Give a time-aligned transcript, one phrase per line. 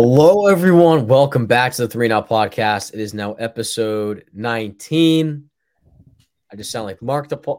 [0.00, 1.08] Hello, everyone.
[1.08, 2.94] Welcome back to the Three Now Podcast.
[2.94, 5.50] It is now episode 19.
[6.52, 7.56] I just sound like Mark the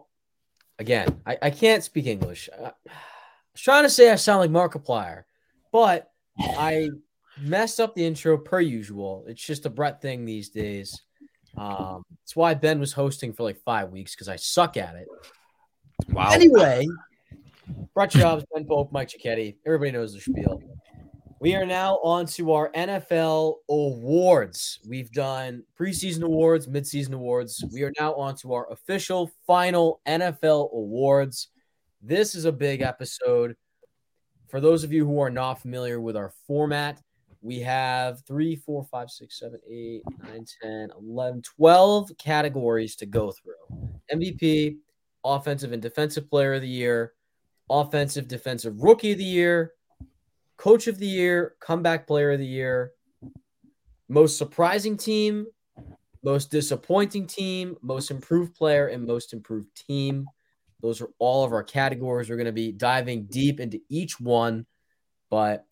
[0.80, 1.20] again.
[1.26, 2.48] I, I can't speak English.
[2.58, 2.72] I, I
[3.52, 5.24] was trying to say I sound like Markiplier,
[5.74, 6.92] but I
[7.42, 9.26] messed up the intro per usual.
[9.28, 10.98] It's just a Brett thing these days.
[11.58, 15.10] Um, that's why Ben was hosting for like five weeks because I suck at it.
[16.08, 16.30] Wow.
[16.32, 16.88] Anyway,
[17.94, 19.58] Brett Jobs, Ben Pope, Mike Cicchetti.
[19.66, 20.62] Everybody knows the spiel.
[21.42, 24.80] We are now on to our NFL awards.
[24.86, 27.64] We've done preseason awards, midseason awards.
[27.72, 31.48] We are now on to our official final NFL awards.
[32.02, 33.56] This is a big episode.
[34.50, 37.02] For those of you who are not familiar with our format,
[37.40, 43.32] we have three, four, five, six, seven, eight, nine, 10, 11, 12 categories to go
[43.32, 44.76] through MVP,
[45.24, 47.14] offensive and defensive player of the year,
[47.70, 49.72] offensive defensive rookie of the year,
[50.60, 52.92] coach of the year, comeback player of the year,
[54.10, 55.46] most surprising team,
[56.22, 60.28] most disappointing team, most improved player, and most improved team.
[60.82, 62.30] Those are all of our categories.
[62.30, 64.66] We're going to be diving deep into each one,
[65.30, 65.66] but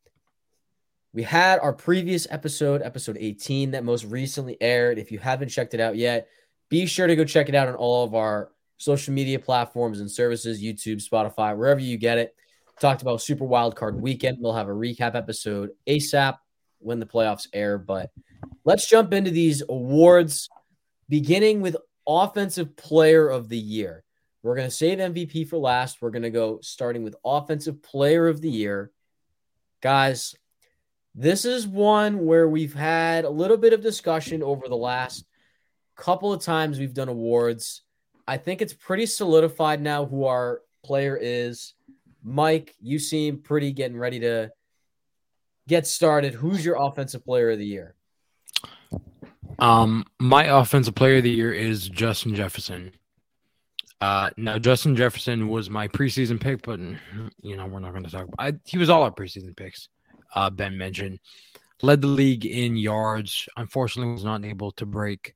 [1.13, 4.99] we had our previous episode, episode 18, that most recently aired.
[4.99, 6.29] If you haven't checked it out yet,
[6.69, 10.09] be sure to go check it out on all of our social media platforms and
[10.09, 12.33] services YouTube, Spotify, wherever you get it.
[12.79, 14.37] Talked about Super Wild Card Weekend.
[14.39, 16.37] We'll have a recap episode ASAP
[16.77, 17.79] when the playoffs air.
[17.79, 18.11] But
[18.65, 20.47] let's jump into these awards,
[21.09, 21.75] beginning with
[22.07, 24.03] Offensive Player of the Year.
[24.43, 26.01] We're going to save MVP for last.
[26.01, 28.91] We're going to go starting with Offensive Player of the Year.
[29.81, 30.35] Guys,
[31.15, 35.25] this is one where we've had a little bit of discussion over the last
[35.95, 37.81] couple of times we've done awards.
[38.27, 41.73] I think it's pretty solidified now who our player is.
[42.27, 44.51] Mike, you seem pretty getting ready to
[45.67, 46.33] get started.
[46.33, 47.95] Who's your offensive player of the year?
[49.59, 52.91] Um, my offensive player of the year is Justin Jefferson.
[54.01, 56.79] Uh, now Justin Jefferson was my preseason pick, but
[57.41, 58.25] you know we're not going to talk.
[58.25, 59.87] About, I, he was all our preseason picks.
[60.35, 61.19] Uh, Ben mentioned
[61.81, 63.47] led the league in yards.
[63.55, 65.33] Unfortunately, was not able to break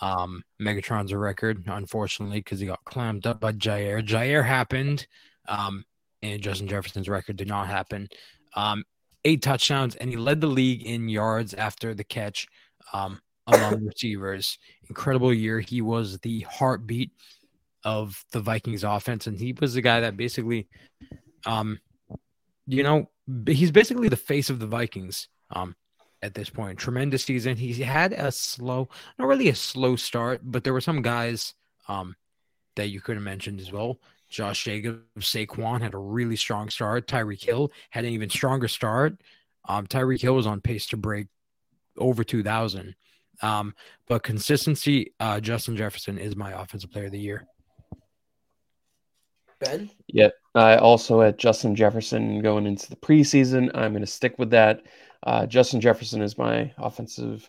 [0.00, 1.64] um, Megatron's record.
[1.66, 4.06] Unfortunately, because he got clamped up by Jaire.
[4.06, 5.06] Jaire happened.
[5.48, 5.84] Um,
[6.22, 8.08] and Justin Jefferson's record did not happen.
[8.54, 8.84] Um,
[9.24, 12.46] eight touchdowns, and he led the league in yards after the catch
[12.92, 14.58] um, among receivers.
[14.88, 15.60] Incredible year.
[15.60, 17.12] He was the heartbeat
[17.84, 20.68] of the Vikings offense, and he was the guy that basically,
[21.46, 21.78] um,
[22.66, 23.10] you know,
[23.46, 25.28] he's basically the face of the Vikings.
[25.50, 25.74] Um,
[26.22, 27.56] at this point, tremendous season.
[27.56, 31.54] He had a slow, not really a slow start, but there were some guys
[31.86, 32.16] um,
[32.76, 33.98] that you could have mentioned as well.
[34.28, 37.06] Josh Jacobs, Saquon had a really strong start.
[37.06, 39.20] Tyreek Hill had an even stronger start.
[39.68, 41.26] Um, Tyreek Hill was on pace to break
[41.96, 42.94] over 2,000.
[43.40, 43.74] Um,
[44.06, 47.46] but consistency, uh, Justin Jefferson is my offensive player of the year.
[49.60, 49.90] Ben?
[50.08, 50.34] Yep.
[50.54, 53.70] I also had Justin Jefferson going into the preseason.
[53.74, 54.82] I'm going to stick with that.
[55.24, 57.48] Uh, Justin Jefferson is my offensive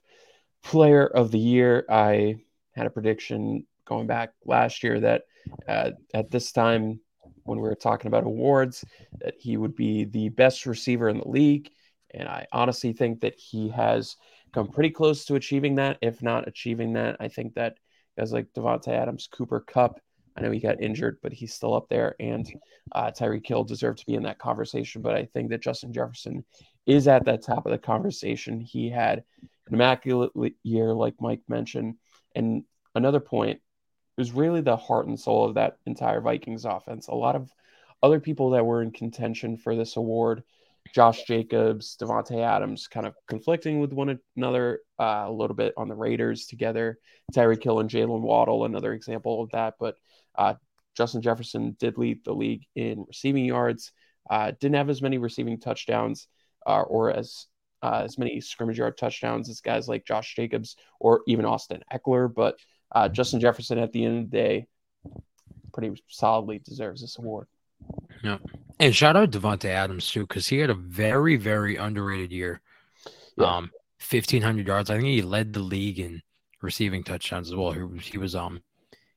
[0.63, 1.85] player of the year.
[1.89, 2.37] I
[2.75, 5.23] had a prediction going back last year that
[5.67, 6.99] uh, at this time
[7.43, 8.85] when we were talking about awards
[9.19, 11.69] that he would be the best receiver in the league.
[12.11, 14.15] And I honestly think that he has
[14.53, 17.17] come pretty close to achieving that, if not achieving that.
[17.19, 17.77] I think that
[18.17, 19.99] guys like Davante Adams, Cooper Kupp,
[20.35, 22.15] I know he got injured, but he's still up there.
[22.19, 22.47] And
[22.93, 25.01] uh, Tyreek Hill deserved to be in that conversation.
[25.01, 26.45] But I think that Justin Jefferson
[26.85, 28.61] is at that top of the conversation.
[28.61, 29.23] He had
[29.67, 30.31] an immaculate
[30.63, 31.95] year, like Mike mentioned.
[32.35, 32.63] And
[32.95, 33.59] another point
[34.19, 37.07] was really the heart and soul of that entire Vikings offense.
[37.07, 37.49] A lot of
[38.03, 40.43] other people that were in contention for this award,
[40.93, 45.87] Josh Jacobs, Davante Adams, kind of conflicting with one another uh, a little bit on
[45.87, 46.99] the Raiders together.
[47.33, 49.75] Tyreek Hill and Jaylen Waddle, another example of that.
[49.79, 49.95] But
[50.35, 50.55] uh,
[50.97, 53.93] Justin Jefferson did lead the league in receiving yards.
[54.29, 56.27] Uh, didn't have as many receiving touchdowns
[56.67, 57.45] uh, or as
[57.81, 62.33] uh, as many scrimmage yard touchdowns as guys like Josh Jacobs or even Austin Ekeler,
[62.33, 62.59] but
[62.91, 64.67] uh, Justin Jefferson at the end of the day
[65.73, 67.47] pretty solidly deserves this award.
[68.23, 68.37] Yeah.
[68.79, 72.61] And shout out Davante Adams too, because he had a very, very underrated year.
[73.37, 73.45] Yeah.
[73.45, 74.89] Um, fifteen hundred yards.
[74.89, 76.21] I think he led the league in
[76.61, 77.71] receiving touchdowns as well.
[77.71, 78.61] He, he was um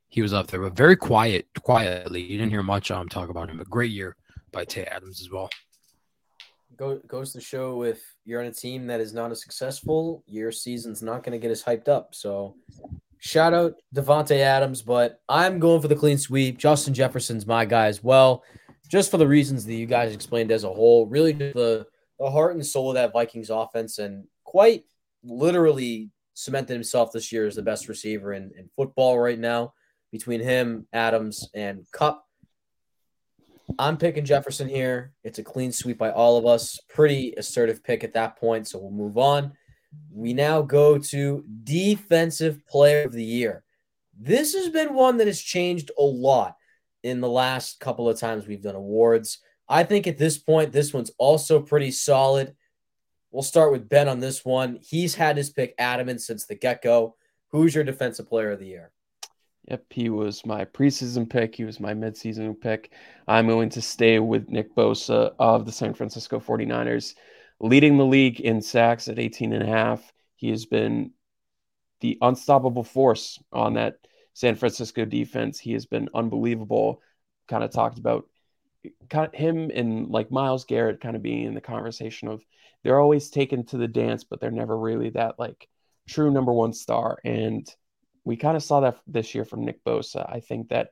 [0.09, 2.21] he was up there, but very quiet, quietly.
[2.23, 4.17] You didn't hear much um talk about him, but great year
[4.53, 5.49] by Tay Adams as well.
[6.77, 10.51] Go, goes to show if you're on a team that is not as successful, your
[10.51, 12.15] season's not going to get as hyped up.
[12.15, 12.57] So
[13.25, 16.59] Shout out Davante Adams, but I'm going for the clean sweep.
[16.59, 18.43] Justin Jefferson's my guy as well,
[18.89, 21.07] just for the reasons that you guys explained as a whole.
[21.07, 21.87] Really, the
[22.19, 24.83] the heart and soul of that Vikings offense and quite
[25.23, 29.73] literally cemented himself this year as the best receiver in, in football right now
[30.11, 32.25] between him, Adams, and Kupp,
[33.79, 35.13] I'm picking Jefferson here.
[35.23, 36.79] It's a clean sweep by all of us.
[36.89, 38.67] Pretty assertive pick at that point.
[38.67, 39.53] So we'll move on.
[40.11, 43.65] We now go to Defensive Player of the Year.
[44.19, 46.56] This has been one that has changed a lot
[47.03, 49.39] in the last couple of times we've done awards.
[49.69, 52.55] I think at this point, this one's also pretty solid.
[53.31, 54.79] We'll start with Ben on this one.
[54.83, 57.17] He's had his pick adamant since the get go.
[57.49, 58.93] Who's your Defensive Player of the Year?
[59.69, 61.55] Yep, he was my preseason pick.
[61.55, 62.93] He was my midseason pick.
[63.29, 67.15] I'm going to stay with Nick Bosa of the San Francisco 49ers,
[67.62, 70.12] leading the league in sacks at 18 and a half.
[70.37, 71.12] He has been
[72.00, 73.99] the unstoppable force on that
[74.35, 75.59] San Francisco defense.
[75.59, 77.00] He has been unbelievable.
[77.49, 78.26] Kind of talked about
[79.32, 82.43] him and like Myles Garrett kind of being in the conversation of
[82.82, 85.69] they're always taken to the dance, but they're never really that like
[86.08, 87.19] true number one star.
[87.25, 87.65] And
[88.25, 90.29] we kind of saw that this year from Nick Bosa.
[90.29, 90.91] I think that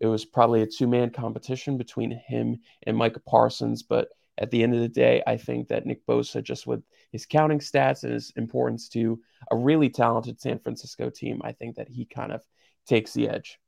[0.00, 3.84] it was probably a two man competition between him and Micah Parsons.
[3.84, 6.82] But at the end of the day, I think that Nick Bosa, just with
[7.12, 9.20] his counting stats and his importance to
[9.50, 12.42] a really talented San Francisco team, I think that he kind of
[12.86, 13.58] takes the edge.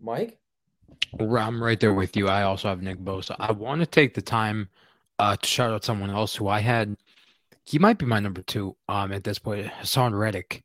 [0.00, 0.38] Mike?
[1.18, 2.28] I'm right there with you.
[2.28, 3.36] I also have Nick Bosa.
[3.38, 4.68] I want to take the time
[5.18, 6.96] uh, to shout out someone else who I had.
[7.64, 10.64] He might be my number two um, at this point, Haason Reddick.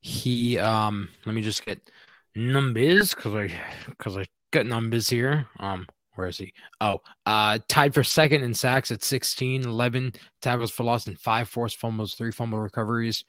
[0.00, 1.90] He um let me just get
[2.36, 3.52] numbers because I
[3.88, 5.46] because I got numbers here.
[5.58, 5.86] Um
[6.18, 6.52] where is he?
[6.80, 10.12] Oh, uh tied for second in sacks at 16, 11
[10.42, 13.24] tackles for loss and five forced fumbles, three fumble recoveries.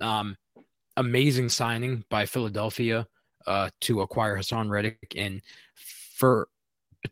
[0.00, 0.36] Um
[0.96, 3.06] amazing signing by Philadelphia
[3.46, 5.40] uh to acquire Haason Reddick and
[5.74, 6.48] for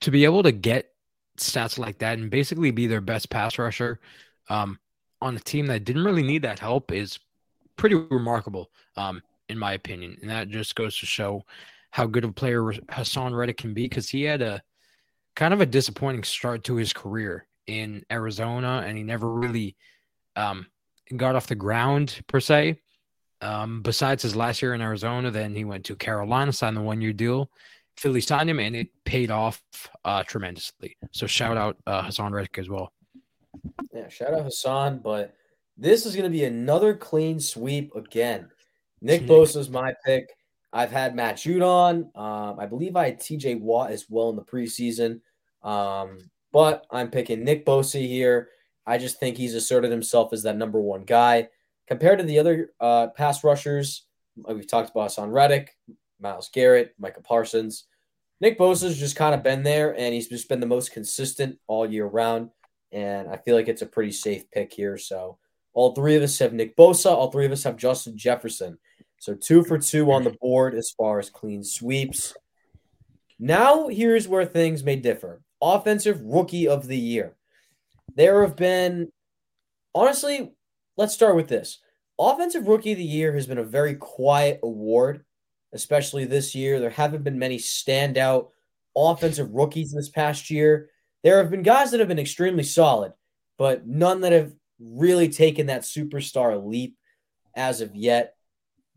[0.01, 0.91] to be able to get
[1.39, 3.99] stats like that and basically be their best pass rusher
[4.49, 4.79] um
[5.23, 7.19] on a team that didn't really need that help is
[7.77, 10.17] pretty remarkable, um, in my opinion.
[10.21, 11.45] And that just goes to show
[11.91, 14.63] how good of a player Haason Reddick can be because he had a
[15.34, 19.76] kind of a disappointing start to his career in Arizona and he never really
[20.37, 20.67] um,
[21.17, 22.81] got off the ground per se.
[23.40, 27.00] Um, besides his last year in Arizona, then he went to Carolina, signed the one
[27.00, 27.50] year deal.
[27.96, 29.61] Philly signed him and it paid off
[30.05, 30.96] uh, tremendously.
[31.11, 32.93] So shout out uh, Haason Reddick as well.
[33.93, 35.34] Yeah, shout out Haason, but
[35.76, 38.49] this is going to be another clean sweep again.
[39.00, 40.29] Nick Bosa is my pick.
[40.73, 42.17] I've had Matt Judon.
[42.17, 45.21] Um, I believe I had TJ Watt as well in the preseason.
[45.63, 46.19] Um,
[46.53, 48.49] but I'm picking Nick Bosa here.
[48.87, 51.49] I just think he's asserted himself as that number one guy.
[51.87, 55.77] Compared to the other uh, pass rushers, we've talked about Haason Reddick,
[56.21, 57.85] Myles Garrett, Micah Parsons.
[58.41, 61.89] Nick Bosa's just kind of been there, and he's just been the most consistent all
[61.89, 62.51] year round.
[62.91, 64.99] And I feel like it's a pretty safe pick here.
[64.99, 65.39] So
[65.75, 67.11] all three of us have Nick Bosa.
[67.11, 68.79] All three of us have Justin Jefferson.
[69.23, 72.35] So two for two on the board as far as clean sweeps.
[73.39, 75.41] Now, here's where things may differ.
[75.63, 77.37] Offensive rookie of the year.
[78.17, 79.13] There have been,
[79.95, 80.51] honestly,
[80.97, 81.79] let's start with this.
[82.19, 85.25] Offensive rookie of the year has been a very quiet award,
[85.73, 86.81] especially this year.
[86.81, 88.49] There haven't been many standout
[88.97, 90.91] offensive rookies this past year.
[91.23, 93.13] There have been guys that have been extremely solid,
[93.57, 96.96] but none that have really taken that superstar leap
[97.55, 98.35] as of yet.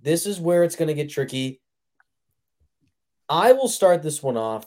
[0.05, 1.59] This is where it's going to get tricky.
[3.27, 4.65] I will start this one off.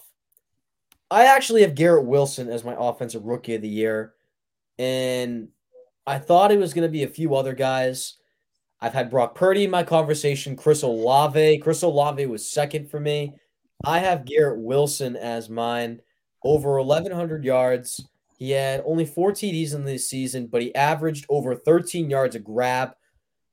[1.11, 4.15] I actually have Garrett Wilson as my offensive rookie of the year.
[4.79, 5.49] And
[6.07, 8.17] I thought it was going to be a few other guys.
[8.81, 11.59] I've had Brock Purdy in my conversation, Chris Olave.
[11.59, 13.33] Chris Olave was second for me.
[13.85, 16.03] I have Garrett Wilson as mine,
[16.45, 18.05] over 1,100 yards,
[18.39, 22.39] he had only four TDs in this season, but he averaged over 13 yards a
[22.39, 22.93] grab.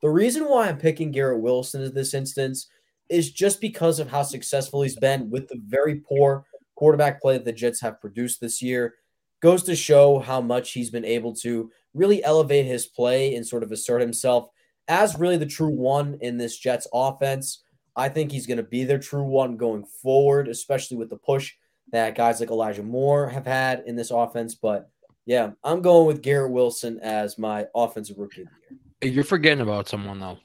[0.05, 2.67] The reason why I'm picking Garrett Wilson in this instance
[3.09, 6.45] is just because of how successful he's been with the very poor
[6.75, 8.93] quarterback play that the Jets have produced this year.
[9.41, 13.63] Goes to show how much he's been able to really elevate his play and sort
[13.63, 14.47] of assert himself
[14.87, 17.63] as really the true one in this Jets offense.
[17.95, 21.51] I think he's going to be their true one going forward, especially with the push
[21.93, 24.53] that guys like Elijah Moore have had in this offense.
[24.53, 24.87] But
[25.25, 28.84] yeah, I'm going with Garrett Wilson as my offensive rookie of the year.
[29.05, 30.39] You're forgetting about someone though.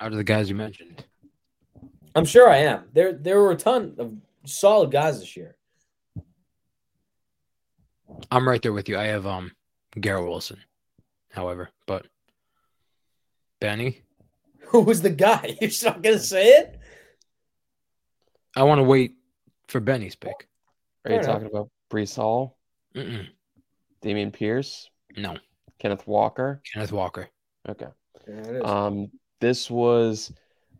[0.00, 1.04] Out of the guys you mentioned.
[2.14, 2.84] I'm sure I am.
[2.92, 5.56] There there were a ton of solid guys this year.
[8.30, 8.98] I'm right there with you.
[8.98, 9.52] I have um
[9.98, 10.58] Garrett Wilson,
[11.30, 12.06] however, but
[13.60, 14.02] Benny.
[14.68, 15.56] Who was the guy?
[15.60, 16.78] You're not gonna say it?
[18.56, 19.16] I want to wait
[19.68, 20.48] for Benny's pick.
[21.04, 22.56] Are you talking about Breece Hall?
[22.94, 23.26] Mm-mm.
[24.02, 25.36] Dameon Pierce, No,
[25.78, 26.62] Kenneth Walker.
[26.72, 27.28] Kenneth Walker.
[27.68, 27.86] Okay.
[28.28, 28.64] Yeah, it is.
[28.64, 30.32] Um, this was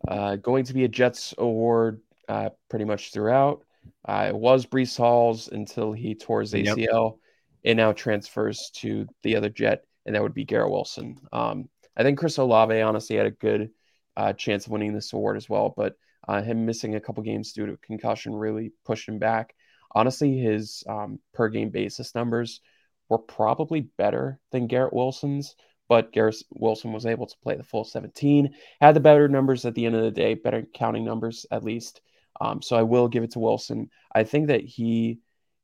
[0.07, 3.63] uh, going to be a Jets award uh, pretty much throughout.
[4.07, 6.77] Uh, it was Breece Hall's until he tore his Yep.
[6.77, 7.19] ACL.
[7.63, 11.17] It now transfers to the other Jet, and that would be Garrett Wilson.
[11.31, 13.71] Um, I think Chris Olave honestly had a good
[14.15, 15.95] uh, chance of winning this award as well, but
[16.27, 19.53] uh, him missing a couple games due to concussion really pushed him back.
[19.93, 22.61] Honestly, his um, per game basis numbers
[23.09, 25.55] were probably better than Garrett Wilson's,
[25.87, 29.75] but Garrett Wilson was able to play the full 17, had the better numbers at
[29.75, 32.01] the end of the day, better counting numbers at least.
[32.41, 33.89] Um, so I will give it to Wilson.
[34.13, 35.19] I think that he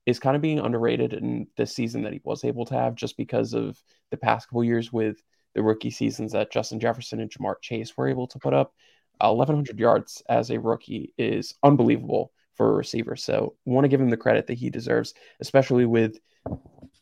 [0.05, 3.15] is kind of being underrated in this season that he was able to have just
[3.15, 3.81] because of
[4.11, 5.21] the past couple years with
[5.55, 8.73] the rookie seasons that Justin Jefferson and Ja'Marr Chase were able to put up.
[9.19, 13.15] 1,100 yards as a rookie is unbelievable for a receiver.
[13.15, 16.19] So want to give him the credit that he deserves, especially with,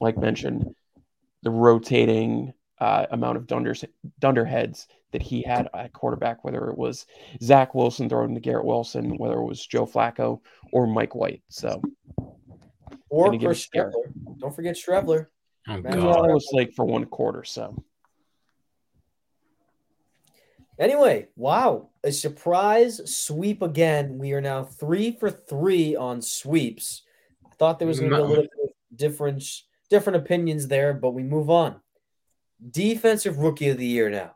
[0.02, 0.76] like mentioned,
[1.44, 3.86] the rotating uh, amount of dunders,
[4.20, 7.06] dunderheads that he had at quarterback, whether it was
[7.42, 10.42] Zach Wilson throwing to Garrett Wilson, whether it was Joe Flacco
[10.74, 11.44] or Mike White.
[11.50, 11.82] So
[13.10, 13.80] or gonna Chris it.
[13.80, 14.40] Streveler.
[14.40, 15.28] Don't forget Streveler.
[15.68, 16.26] Oh Man, it was god.
[16.26, 17.44] almost like for one quarter.
[17.44, 17.84] So
[20.82, 21.90] Anyway, wow.
[22.04, 24.18] A surprise sweep again.
[24.18, 27.04] We are now three for three on sweeps.
[27.46, 29.44] I thought there was going to be a little bit of different,
[29.92, 31.76] different opinions there, but we move on.
[32.72, 34.32] Defensive rookie of the year now.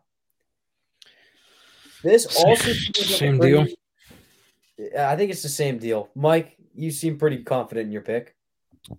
[2.04, 3.78] This also seems like a same pretty-
[4.78, 6.10] Yeah, I think it's the same deal.
[6.14, 8.36] Mike, you seem pretty confident in your pick.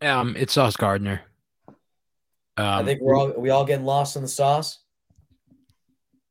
[0.00, 1.20] Um, it's Sauce Gardner.
[1.68, 1.74] Um,
[2.56, 4.78] I think we're all we all getting lost in the sauce.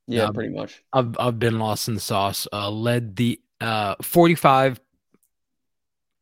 [0.07, 0.31] yeah, Yeah.
[0.31, 0.83] pretty much.
[0.91, 2.47] I've I've been lost in the sauce.
[2.51, 4.81] Uh, led the uh 45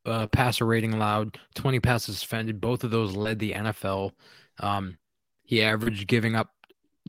[0.05, 2.61] uh passer rating allowed, 20 passes defended.
[2.61, 4.11] Both of those led the NFL.
[4.59, 4.97] Um,
[5.43, 6.49] he averaged giving up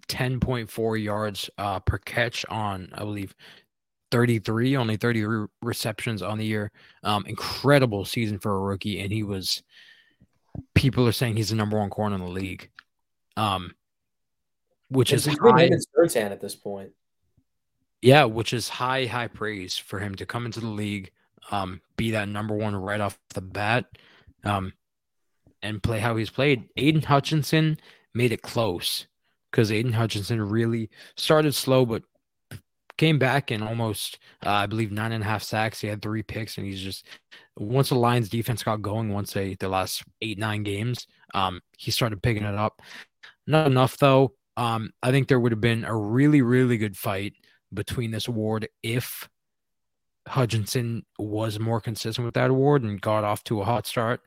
[0.08, 3.34] 10.4 yards uh per catch on I believe
[4.14, 6.70] 33, only 33 receptions on the year.
[7.02, 9.64] Um, incredible season for a rookie, and he was.
[10.74, 12.70] People are saying he's the number one corner in the league.
[13.36, 13.74] Um,
[14.88, 15.64] which is high.
[15.64, 16.92] him and Surtain at this point.
[18.02, 21.10] Yeah, which is high, high praise for him to come into the league,
[21.50, 23.86] um, be that number one right off the bat,
[24.44, 24.72] um,
[25.62, 26.68] and play how he's played.
[26.76, 27.78] Aidan Hutchinson
[28.14, 29.06] made it close
[29.50, 32.02] because Aidan Hutchinson really started slow, but
[32.96, 35.80] came back and almost, uh, I believe, nine and a half sacks.
[35.80, 37.06] He had three picks, and he's just
[37.56, 41.90] once the Lions defense got going, once they the last eight nine games, um, he
[41.90, 42.80] started picking it up.
[43.46, 44.34] Not enough though.
[44.56, 47.34] Um, I think there would have been a really, really good fight
[47.72, 49.28] between this award if
[50.26, 54.20] Hutchinson was more consistent with that award and got off to a hot start.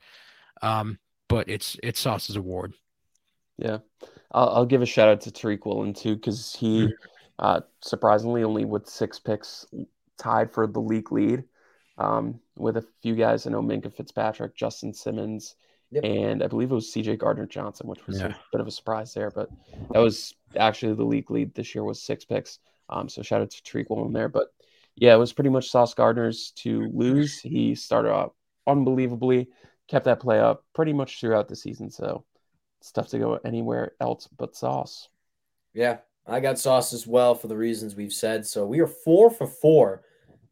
[0.61, 0.99] Um,
[1.29, 2.73] but it's it's Sauce's award.
[3.57, 3.79] Yeah,
[4.31, 6.93] I'll, I'll give a shout out to Tariq Woolen too because he
[7.39, 9.65] uh, surprisingly only with six picks
[10.17, 11.43] tied for the league lead
[11.97, 13.45] um, with a few guys.
[13.45, 15.55] I know Minkah Fitzpatrick, Justin Simmons,
[15.91, 16.03] Yep.
[16.03, 17.15] and I believe it was C.J.
[17.15, 19.31] Gardner Johnson, which was a bit of a surprise there.
[19.31, 19.49] But
[19.91, 22.59] that was actually the league lead this year was six picks.
[22.89, 24.27] Um, so shout out to Tariq Woolen there.
[24.27, 24.47] But
[24.97, 27.39] yeah, it was pretty much Sauce Gardner's to lose.
[27.43, 28.35] He started out
[28.65, 29.47] unbelievably,
[29.87, 31.89] kept that play up pretty much throughout the season.
[31.89, 32.25] So
[32.81, 35.07] it's tough to go anywhere else but Sauce.
[35.73, 38.45] Yeah, I got sauce as well for the reasons we've said.
[38.45, 40.01] So we are four for four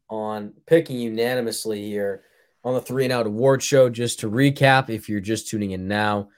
[0.08, 2.22] on picking unanimously here
[2.62, 3.90] on the three and out award show.
[3.90, 6.28] Just to recap, if you're just tuning in now,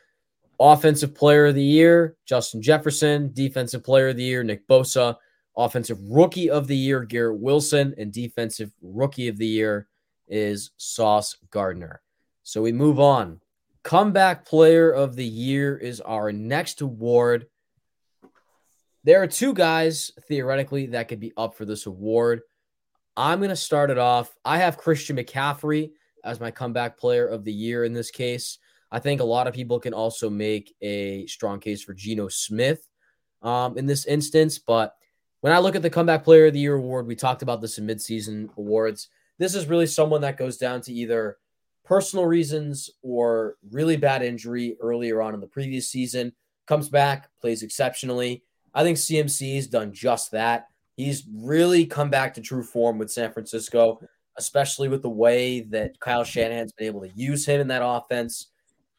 [0.58, 5.16] offensive player of the year, Justin Jefferson, defensive player of the year, Nick Bosa,
[5.58, 9.88] offensive rookie of the year, Garrett Wilson, and defensive rookie of the year
[10.28, 12.00] is Sauce Gardner.
[12.44, 13.40] So we move on.
[13.82, 17.46] Comeback player of the year is our next award.
[19.04, 22.42] There are two guys theoretically that could be up for this award.
[23.16, 24.34] I'm going to start it off.
[24.44, 25.90] I have Christian McCaffrey
[26.24, 28.58] as my comeback player of the year in this case.
[28.92, 32.86] I think a lot of people can also make a strong case for Geno Smith
[33.42, 34.58] um, in this instance.
[34.58, 34.94] But
[35.40, 37.78] when I look at the comeback player of the year award, we talked about this
[37.78, 39.08] in midseason awards.
[39.38, 41.36] This is really someone that goes down to either
[41.84, 46.32] personal reasons or really bad injury earlier on in the previous season,
[46.66, 48.42] comes back, plays exceptionally.
[48.74, 50.66] I think CMC has done just that.
[50.96, 54.00] He's really come back to true form with San Francisco,
[54.36, 58.50] especially with the way that Kyle Shanahan's been able to use him in that offense.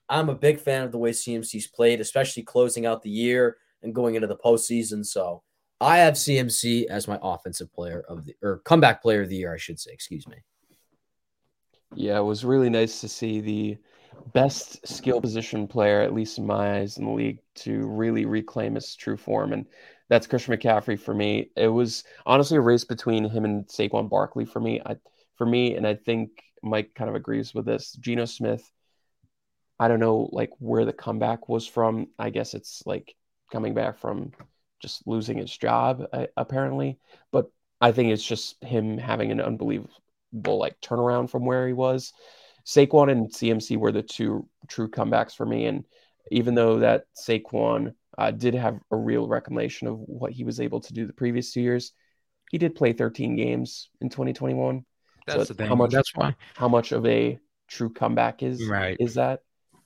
[0.08, 3.94] I'm a big fan of the way CMC's played, especially closing out the year and
[3.94, 5.06] going into the postseason.
[5.06, 5.44] So
[5.82, 9.54] I have CMC as my offensive player of the or comeback player of the year,
[9.54, 9.92] I should say.
[9.92, 10.38] Excuse me.
[11.96, 13.78] Yeah, it was really nice to see the
[14.34, 18.76] best skill position player, at least in my eyes, in the league to really reclaim
[18.76, 19.54] his true form.
[19.54, 19.66] And
[20.10, 21.52] that's Christian McCaffrey for me.
[21.56, 24.82] It was honestly a race between him and Saquon Barkley for me.
[24.86, 24.98] I,
[25.36, 26.32] for me, and I think
[26.62, 27.94] Mike kind of agrees with this.
[27.94, 28.70] Geno Smith,
[29.80, 32.08] I don't know like where the comeback was from.
[32.20, 33.16] I guess it's like
[33.52, 34.32] coming back from
[34.80, 37.00] just losing his job uh, apparently,
[37.32, 39.90] but I think it's just him having an unbelievable
[40.34, 42.14] like turnaround from where he was.
[42.66, 45.86] Saquon and CMC were the two true comebacks for me, and
[46.32, 50.82] even though that Saquon uh, did have a real reclamation of what he was able
[50.82, 51.94] to do the previous two years,
[52.52, 54.86] he did play 13 games in 2021.
[55.26, 55.68] That's so the thing.
[55.68, 55.92] How much?
[55.92, 56.36] That's why.
[56.56, 58.98] How much of a true comeback is right?
[59.00, 59.42] Is that?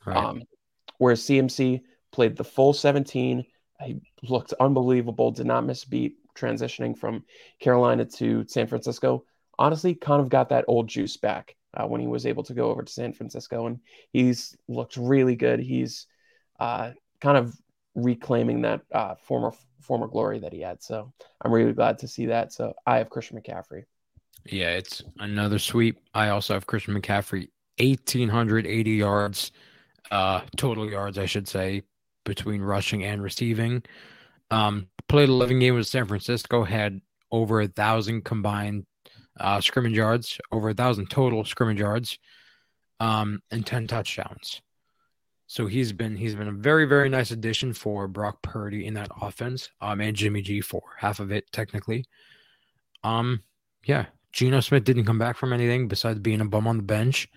[0.05, 0.17] Right.
[0.17, 0.43] Um,
[0.97, 1.81] whereas CMC
[2.11, 3.45] played the full 17.
[3.83, 5.31] He looked unbelievable.
[5.31, 7.23] Did not miss beat transitioning from
[7.59, 9.25] Carolina to San Francisco.
[9.59, 12.69] Honestly, kind of got that old juice back uh, when he was able to go
[12.71, 13.79] over to San Francisco, and
[14.11, 15.59] he's looked really good.
[15.59, 16.07] He's
[16.59, 17.55] uh, kind of
[17.95, 20.81] reclaiming that uh, former former glory that he had.
[20.81, 21.11] So
[21.41, 22.53] I'm really glad to see that.
[22.53, 23.83] So I have Christian McCaffrey.
[24.45, 25.99] Yeah, it's another sweep.
[26.13, 27.49] I also have Christian McCaffrey,
[27.79, 29.51] 1,880 yards,
[30.11, 31.83] uh, total yards, I should say,
[32.23, 33.83] between rushing and receiving.
[34.51, 37.01] Um, played 11 games with San Francisco, had
[37.31, 38.85] over a thousand combined
[39.39, 42.19] uh, scrimmage yards, over a thousand total scrimmage yards,
[42.99, 44.61] um, and 10 touchdowns.
[45.47, 49.11] So he's been he's been a very very nice addition for Brock Purdy in that
[49.21, 52.05] offense, um, and Jimmy G for half of it technically.
[53.03, 53.43] Um,
[53.85, 57.27] yeah, Geno Smith didn't come back from anything besides being a bum on the bench.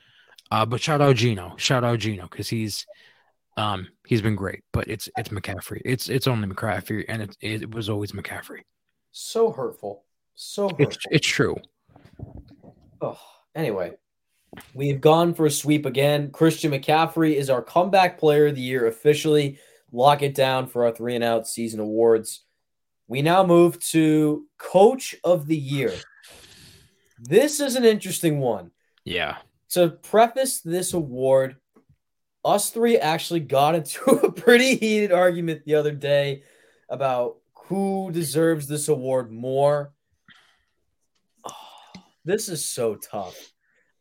[0.50, 2.86] Uh, but shout out Geno, shout out Geno, because he's
[3.56, 4.62] um he's been great.
[4.72, 5.80] But it's it's McCaffrey.
[5.84, 8.60] It's it's only McCaffrey, and it it was always McCaffrey.
[9.12, 10.04] So hurtful.
[10.34, 10.86] So hurtful.
[10.86, 11.56] It's it's true.
[13.00, 13.18] Oh,
[13.54, 13.92] anyway,
[14.74, 16.30] we've gone for a sweep again.
[16.30, 19.58] Christian McCaffrey is our comeback player of the year officially.
[19.92, 22.42] Lock it down for our three and out season awards.
[23.08, 25.94] We now move to coach of the year.
[27.18, 28.72] This is an interesting one.
[29.04, 29.36] Yeah.
[29.70, 31.56] To preface this award,
[32.46, 36.44] us three actually got into a pretty heated argument the other day
[36.88, 39.92] about who deserves this award more.
[41.44, 41.52] Oh,
[42.24, 43.36] this is so tough.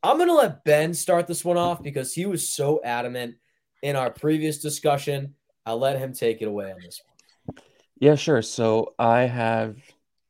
[0.03, 3.35] I'm going to let Ben start this one off because he was so adamant
[3.81, 5.33] in our previous discussion.
[5.65, 7.57] I'll let him take it away on this one.
[7.99, 8.43] Yeah, sure.
[8.43, 9.77] So I have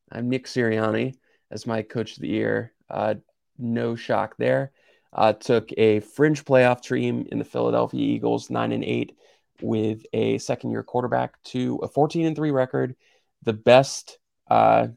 [0.10, 1.15] I'm Nick Sirianni
[1.51, 2.71] as my coach of the year.
[2.89, 3.15] Uh,
[3.58, 4.71] no shock there.
[5.15, 9.17] Uh, took a fringe playoff team in the Philadelphia Eagles, nine and eight,
[9.62, 12.97] with a second year quarterback to a 14 and three record,
[13.43, 14.88] the best, uh,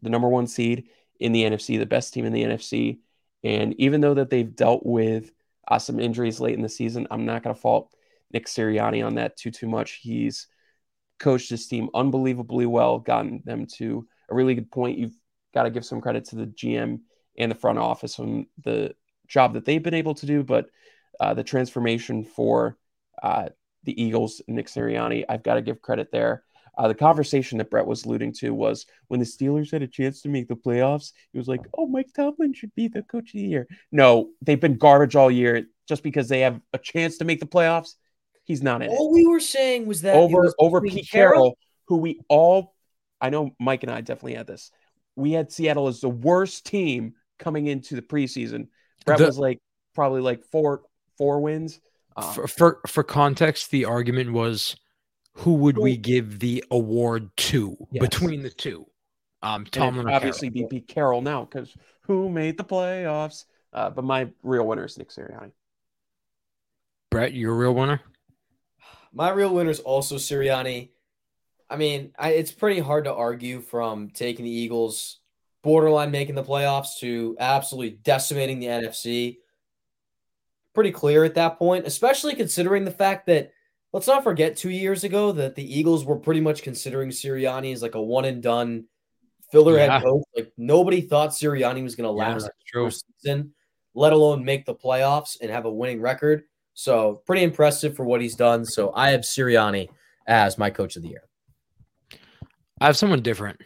[0.00, 0.88] the number one seed
[1.20, 3.00] in the NFC, the best team in the NFC.
[3.44, 5.30] And even though that they've dealt with
[5.68, 7.94] uh, some injuries late in the season, I'm not going to fault
[8.32, 10.00] Nick Sirianni on that too too much.
[10.02, 10.46] He's
[11.18, 14.98] coached his team unbelievably well, gotten them to a really good point.
[14.98, 15.16] You've
[15.54, 17.00] got to give some credit to the GM
[17.36, 18.94] and the front office on the
[19.32, 20.66] job that they've been able to do, but
[21.18, 22.76] uh, the transformation for
[23.22, 23.48] uh,
[23.84, 26.44] the Eagles, Nick Sirianni, I've got to give credit there.
[26.76, 30.22] Uh, the conversation that Brett was alluding to was when the Steelers had a chance
[30.22, 33.40] to make the playoffs, he was like, "Oh, Mike Tomlin should be the coach of
[33.40, 35.66] the year." No, they've been garbage all year.
[35.86, 37.96] Just because they have a chance to make the playoffs,
[38.44, 38.88] he's not in.
[38.88, 39.12] All it.
[39.12, 42.74] we were saying was that over was over Pete Carroll, Carroll, who we all,
[43.20, 44.70] I know Mike and I definitely had this.
[45.14, 48.68] We had Seattle as the worst team coming into the preseason.
[49.04, 49.60] Brett the, was like
[49.94, 50.82] probably like four
[51.16, 51.80] four wins.
[52.16, 54.76] Um, for, for, for context, the argument was
[55.34, 58.02] who would we give the award to yes.
[58.02, 58.86] between the two?
[59.42, 63.44] Um, Tomlin obviously be Pete Carroll now because who made the playoffs?
[63.72, 65.52] Uh, but my real winner is Nick Sirianni.
[67.10, 68.00] Brett, your real winner?
[69.12, 70.90] My real winner is also Sirianni.
[71.68, 75.20] I mean, I, it's pretty hard to argue from taking the Eagles
[75.62, 79.38] borderline making the playoffs to absolutely decimating the NFC.
[80.74, 83.52] Pretty clear at that point, especially considering the fact that
[83.92, 87.82] let's not forget two years ago that the Eagles were pretty much considering Sirianni as
[87.82, 88.84] like a one and done
[89.50, 89.92] filler yeah.
[89.92, 90.24] head coach.
[90.34, 92.88] Like nobody thought Sirianni was going to last yeah,
[93.20, 93.52] season,
[93.94, 96.44] let alone make the playoffs and have a winning record.
[96.74, 98.64] So pretty impressive for what he's done.
[98.64, 99.88] So I have Sirianni
[100.26, 101.22] as my coach of the year.
[102.80, 103.60] I have someone different.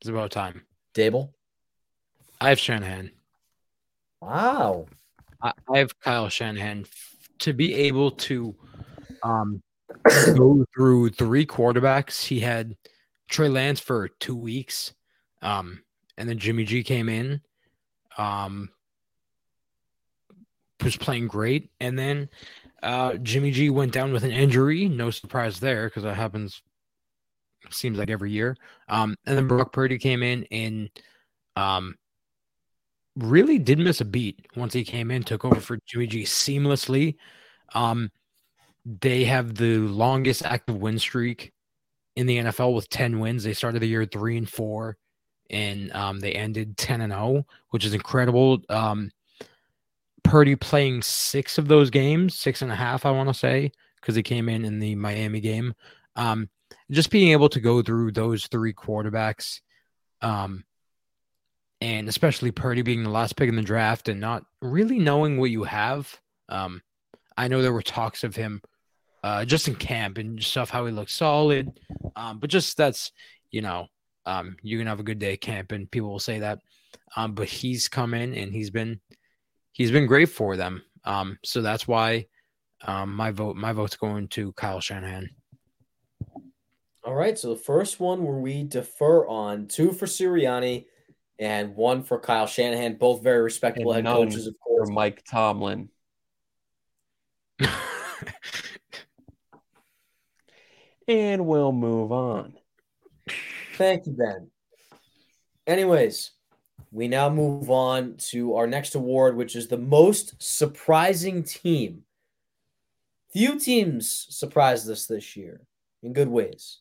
[0.00, 0.62] It's about time.
[0.94, 1.30] Daboll.
[2.40, 3.10] I have Shanahan.
[4.20, 4.86] Wow.
[5.42, 6.86] I, I have Kyle Shanahan
[7.40, 8.54] to be able to
[9.22, 9.62] um,
[10.36, 12.24] go through three quarterbacks.
[12.24, 12.76] He had
[13.28, 14.94] Trey Lance for two weeks,
[15.42, 15.82] um,
[16.16, 17.40] and then Jimmy G came in.
[18.18, 18.70] Um,
[20.82, 22.28] was playing great, and then
[22.82, 24.88] uh, Jimmy G went down with an injury.
[24.88, 26.62] No surprise there because that happens.
[27.70, 28.56] Seems like every year.
[28.88, 30.90] Um, and then Brock Purdy came in and
[31.56, 31.96] um,
[33.16, 37.16] really did miss a beat once he came in, took over for Jimmy G seamlessly.
[37.74, 38.10] Um,
[38.84, 41.52] they have the longest active win streak
[42.14, 43.44] in the NFL with 10 wins.
[43.44, 44.96] They started the year three and four,
[45.50, 48.60] and um, they ended 10 and 0, which is incredible.
[48.68, 49.10] Um,
[50.22, 54.14] Purdy playing six of those games, six and a half, I want to say, because
[54.14, 55.74] he came in in the Miami game.
[56.16, 56.48] Um,
[56.90, 59.60] just being able to go through those three quarterbacks,
[60.22, 60.64] um,
[61.80, 65.50] and especially Purdy being the last pick in the draft and not really knowing what
[65.50, 66.18] you have.
[66.48, 66.82] Um,
[67.36, 68.62] I know there were talks of him
[69.22, 71.78] uh, just in camp and stuff, how he looks solid.
[72.14, 73.12] Um, but just that's,
[73.50, 73.88] you know,
[74.24, 76.60] um, you can have a good day camp and people will say that.
[77.16, 79.00] Um, but he's come in and he's been
[79.72, 80.82] he's been great for them.
[81.04, 82.26] Um, so that's why
[82.84, 85.30] um, my vote my vote's going to Kyle Shanahan.
[87.06, 87.38] All right.
[87.38, 90.86] So the first one where we defer on two for Sirianni
[91.38, 94.90] and one for Kyle Shanahan, both very respectable And head coaches, of for course.
[94.90, 95.88] Mike Tomlin.
[101.08, 102.54] And we'll move on.
[103.76, 104.50] Thank you, Ben.
[105.66, 106.32] Anyways,
[106.90, 112.02] we now move on to our next award, which is the most surprising team.
[113.32, 115.60] Few teams surprised us this year
[116.02, 116.80] in good ways.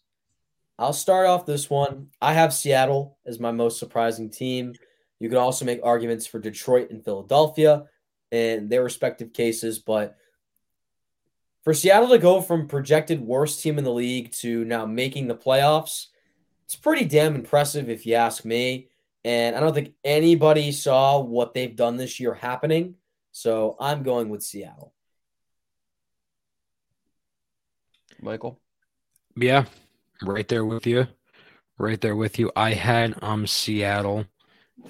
[0.77, 2.09] I'll start off this one.
[2.21, 4.73] I have Seattle as my most surprising team.
[5.19, 7.85] You can also make arguments for Detroit and Philadelphia
[8.31, 10.17] in their respective cases, but
[11.63, 15.35] for Seattle to go from projected worst team in the league to now making the
[15.35, 16.07] playoffs,
[16.65, 18.89] it's pretty damn impressive if you ask me.
[19.23, 22.95] And I don't think anybody saw what they've done this year happening.
[23.31, 24.93] So I'm going with Seattle.
[28.21, 28.59] Michael.
[29.35, 29.65] Yeah,
[30.23, 31.07] right there with you.
[31.77, 32.51] Right there with you.
[32.55, 34.25] I had um Seattle,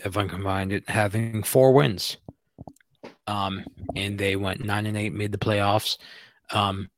[0.04, 2.18] if I combined it, having four wins.
[3.28, 5.98] Um, and they went nine and eight, made the playoffs.
[6.52, 6.90] Um,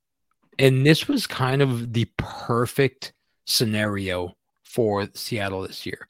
[0.60, 3.14] and this was kind of the perfect
[3.46, 6.06] scenario for Seattle this year.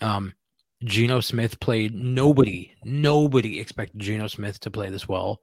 [0.00, 0.32] Um,
[0.84, 5.42] Geno Smith played nobody, nobody expected Geno Smith to play this well.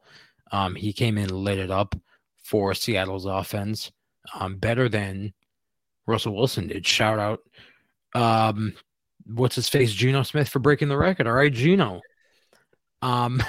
[0.51, 1.95] Um, he came in, lit it up
[2.43, 3.91] for Seattle's offense
[4.33, 5.33] um, better than
[6.07, 6.87] Russell Wilson did.
[6.87, 7.41] Shout out,
[8.15, 8.73] um,
[9.25, 11.27] what's his face, Geno Smith for breaking the record.
[11.27, 12.01] All right, Geno.
[13.01, 13.43] Um,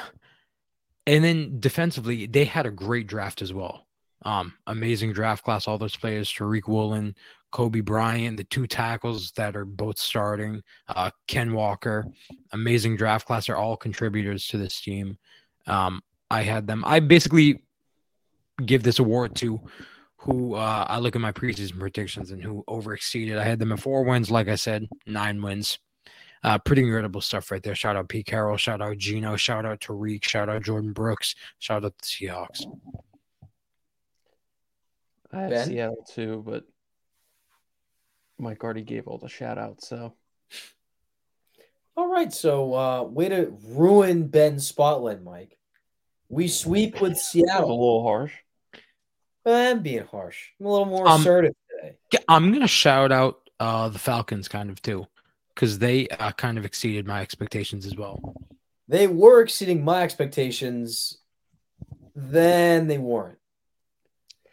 [1.06, 3.86] and then defensively, they had a great draft as well.
[4.24, 5.68] Um, amazing draft class.
[5.68, 7.14] All those players: Tariq Woolen,
[7.52, 12.04] Coby Bryant, the two tackles that are both starting, uh, Ken Walker.
[12.52, 13.46] Amazing draft class.
[13.46, 15.16] They're all contributors to this team.
[15.66, 16.84] Um, I had them.
[16.84, 17.62] I basically
[18.64, 19.60] give this award to
[20.18, 23.38] who uh, I look at my preseason predictions and who overexceeded.
[23.38, 25.78] I had them at four wins, like I said, nine wins.
[26.44, 27.74] Uh, pretty incredible stuff right there.
[27.74, 31.84] Shout out Pete Carroll, shout out Geno, shout out Tariq, shout out Jordyn Brooks, shout
[31.84, 32.64] out the Seahawks.
[35.32, 35.66] I have Ben?
[35.66, 36.64] Seattle too, but
[38.38, 40.14] Mike already gave all the shout outs, so
[41.96, 42.32] All right.
[42.32, 45.58] So, uh, way to ruin Ben's spotlight, Mike.
[46.28, 48.32] We sweep with that was a little harsh.
[49.48, 50.48] I'm being harsh.
[50.60, 51.96] I'm a little more Um, assertive today.
[52.12, 55.06] Yeah, I'm gonna shout out uh, the Falcons kind of too,
[55.54, 58.34] because they uh, kind of exceeded my expectations as well.
[58.88, 61.18] They were exceeding my expectations,
[62.14, 63.38] then they weren't.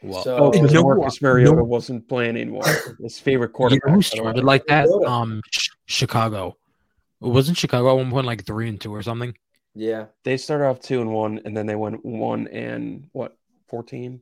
[0.03, 1.63] Well, So- Oh, because No, Marcus Mariota no.
[1.63, 2.63] wasn't playing anymore.
[3.01, 3.85] His favorite you quarterback.
[3.87, 4.21] know who by the way.
[4.23, 4.87] started like that?
[5.07, 6.57] Um, Ch- Chicago.
[7.21, 9.35] Wasn't Chicago at one point like three and two or something?
[9.73, 10.05] Yeah.
[10.23, 13.35] They started off two and one, and then they went one and what
[13.67, 14.21] fourteen?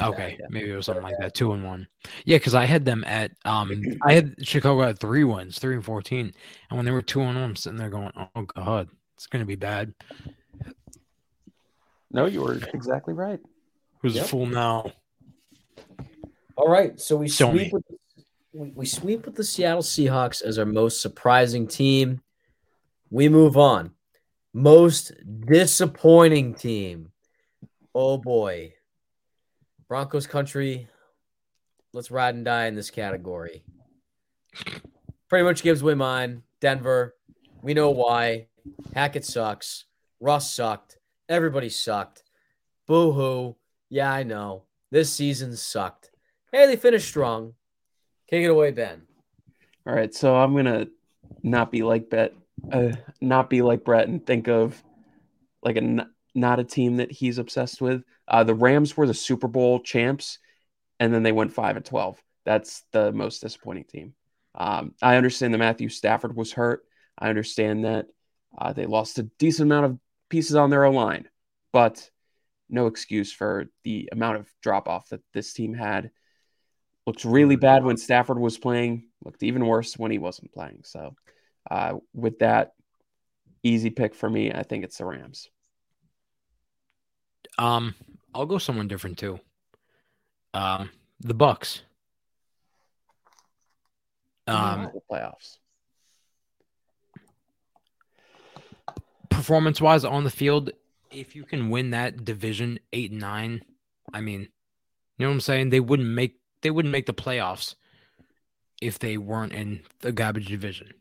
[0.00, 0.46] Okay, yeah.
[0.50, 1.86] maybe it was something like that, two and one.
[2.24, 3.70] Yeah, because I had them at um,
[4.02, 6.32] I had Chicago at three wins, three and fourteen,
[6.68, 9.44] and when they were two and one, I'm sitting there going, "Oh God, it's gonna
[9.44, 9.94] be bad."
[12.10, 13.40] No, you were exactly right.
[14.00, 14.24] Who's Yep.
[14.24, 14.92] a fool now?
[16.56, 16.98] All right.
[17.00, 17.84] So we Show sweep with
[18.52, 22.20] we, we sweep with the Seattle Seahawks as our most surprising team.
[23.10, 23.92] We move on.
[24.52, 25.12] Most
[25.46, 27.10] disappointing team.
[27.94, 28.73] Oh boy.
[29.94, 30.88] Broncos country.
[31.92, 33.62] Let's ride and die in this category.
[35.28, 36.42] Pretty much gives away mine.
[36.60, 37.14] Denver.
[37.62, 38.48] We know why.
[38.92, 39.84] Hackett sucks.
[40.18, 40.98] Russ sucked.
[41.28, 42.24] Everybody sucked.
[42.88, 43.56] Boo hoo.
[43.88, 44.64] Yeah, I know.
[44.90, 46.10] This season sucked.
[46.50, 47.54] Hey, they finished strong.
[48.28, 49.02] Take it away, Ben.
[49.86, 50.88] All right, so I'm gonna
[51.44, 52.34] not be like Bet,
[52.72, 54.82] uh, not be like Brett, and think of
[55.62, 58.04] like a not a team that he's obsessed with.
[58.26, 60.38] Uh, the Rams were the Super Bowl champs,
[60.98, 62.20] and then they went five and twelve.
[62.44, 64.14] That's the most disappointing team.
[64.54, 66.84] Um, I understand that Matthew Stafford was hurt.
[67.18, 68.06] I understand that
[68.56, 71.28] uh, they lost a decent amount of pieces on their line,
[71.72, 72.10] but
[72.68, 76.10] no excuse for the amount of drop off that this team had.
[77.06, 79.08] Looked really bad when Stafford was playing.
[79.24, 80.80] Looked even worse when he wasn't playing.
[80.84, 81.14] So,
[81.70, 82.72] uh, with that,
[83.62, 84.52] easy pick for me.
[84.52, 85.50] I think it's the Rams.
[87.58, 87.94] Um,
[88.34, 89.40] I'll go someone different too.
[90.52, 90.90] Um,
[91.20, 91.80] the Bucs.
[94.46, 95.58] Um, the playoffs.
[99.34, 100.70] performance wise on the field,
[101.10, 103.62] if you can win that division eight and nine,
[104.12, 104.48] I mean, you
[105.18, 105.70] know what I'm saying?
[105.70, 107.74] They wouldn't make they wouldn't make the playoffs
[108.80, 110.94] if they weren't in the garbage division.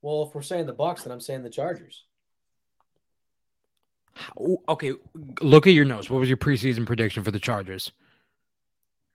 [0.00, 2.04] Well, if we're saying the Bucs, then I'm saying the Chargers.
[4.14, 4.92] How- Okay,
[5.40, 6.10] look at your notes.
[6.10, 7.92] What was your preseason prediction for the Chargers?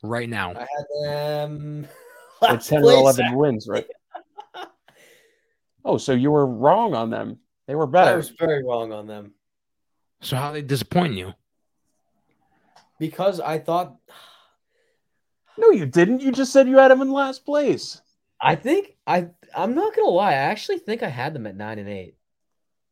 [0.03, 1.87] Right now, I had them.
[2.41, 3.17] Like last 10 or place.
[3.17, 3.87] 11 wins, right?
[5.85, 7.37] Oh, so you were wrong on them.
[7.67, 8.11] They were better.
[8.11, 9.33] I was very wrong on them
[10.21, 11.33] so how they disappoint you?
[12.99, 13.95] because I thought.
[15.57, 16.19] No, you didn't.
[16.19, 18.01] You just said you had them in last place.
[18.41, 19.29] I think I.
[19.55, 20.31] I'm not gonna lie.
[20.31, 22.17] I actually think I had them at nine and eight.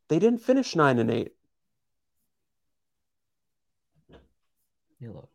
[0.07, 1.33] They didn't finish 9 and 8.
[5.03, 5.27] You.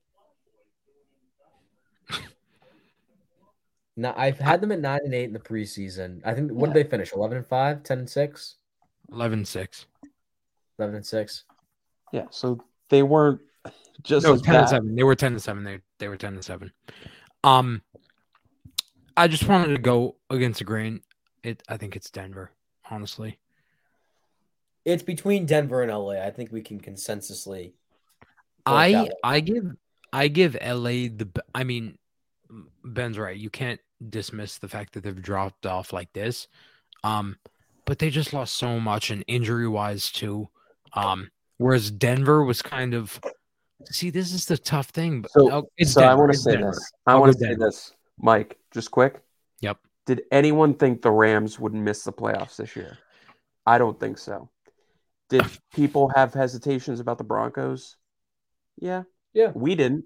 [3.96, 6.20] Now I've had them at nine and eight in the preseason.
[6.24, 6.74] I think what Yeah.
[6.74, 7.12] did they finish?
[7.12, 8.56] Eleven and five, 10 and six,
[9.12, 9.86] 11 and 6.
[10.78, 11.44] 11 and six.
[12.12, 13.40] Yeah, so they weren't
[14.02, 14.68] just No, as 10 to bad.
[14.68, 14.94] 7.
[14.94, 15.64] They were 10 to 7.
[15.64, 16.72] They they were 10 to 7.
[17.44, 17.82] Um
[19.16, 21.02] I just wanted to go against the grain.
[21.42, 22.52] It I think it's Denver,
[22.88, 23.38] honestly.
[24.84, 26.24] It's between Denver and LA.
[26.24, 27.72] I think we can consensusly.
[28.74, 29.08] I.
[29.24, 29.64] I give
[30.12, 31.98] I give LA the I mean
[32.84, 33.36] Ben's right.
[33.36, 36.48] You can't dismiss the fact that they've dropped off like this.
[37.04, 37.36] Um
[37.84, 40.48] but they just lost so much and injury wise too.
[40.94, 43.20] Um whereas Denver was kind of
[43.84, 45.22] see this is the tough thing.
[45.22, 46.70] But So- oh, so I want to say Denver.
[46.70, 46.92] this.
[47.06, 47.66] I want to say Denver.
[47.66, 49.20] this, Mike, just quick.
[49.60, 49.78] Yep.
[50.06, 52.96] Did anyone think the Rams would miss the playoffs this year?
[53.66, 54.48] I don't think so.
[55.28, 57.96] Did people have hesitations about the Broncos?
[58.80, 59.04] Yeah.
[59.32, 59.52] Yeah.
[59.54, 60.04] We didn't,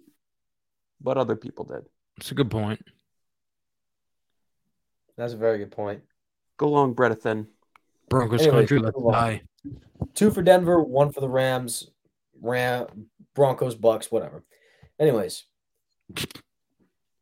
[1.00, 1.84] but other people did.
[2.18, 2.84] It's a good point.
[5.16, 6.02] That's a very good point.
[6.56, 7.46] Go long, Bredethin.
[8.08, 9.42] Broncos Anyways, country, let's die.
[10.14, 11.90] Two for Denver, one for the Rams,
[12.40, 14.44] Ram, Broncos, Bucs, whatever.
[14.98, 15.44] Anyways,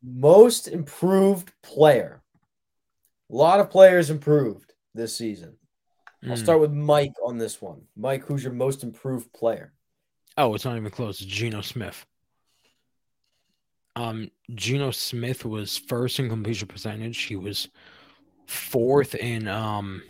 [0.03, 2.21] most improved player.
[3.31, 5.57] A lot of players improved this season.
[6.23, 6.43] I'll Mm.
[6.43, 7.87] start with Mike on this one.
[7.95, 9.73] Mike, who's your most improved player?
[10.37, 11.21] Oh, it's not even close.
[11.21, 12.05] It's Geno Smith.
[13.95, 17.21] Um, Geno Smith was first in completion percentage.
[17.23, 17.67] He was
[18.47, 20.01] fourth in um.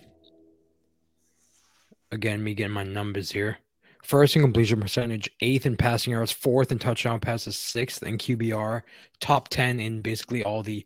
[2.12, 3.58] Again, me getting my numbers here.
[4.04, 8.82] First in completion percentage, eighth in passing yards, fourth in touchdown passes, sixth in QBR,
[9.20, 10.86] top ten in basically all the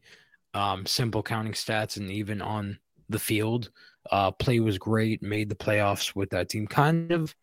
[0.54, 3.72] um, simple counting stats, and even on the field.
[4.12, 5.24] Uh, play was great.
[5.24, 6.68] Made the playoffs with that team.
[6.68, 7.36] Kind of